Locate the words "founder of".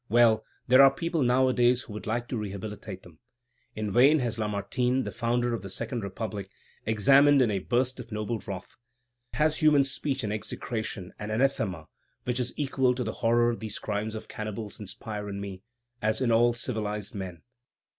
5.11-5.61